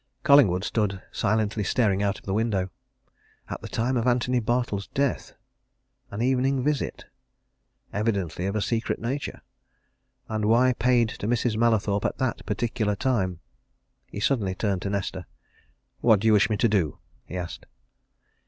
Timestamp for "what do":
15.99-16.25